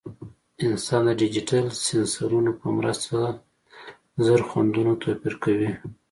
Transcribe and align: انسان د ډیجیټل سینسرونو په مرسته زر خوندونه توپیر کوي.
انسان 0.65 1.01
د 1.07 1.09
ډیجیټل 1.21 1.65
سینسرونو 1.85 2.51
په 2.59 2.67
مرسته 2.77 3.17
زر 4.25 4.41
خوندونه 4.49 4.93
توپیر 5.01 5.33
کوي. 5.43 5.71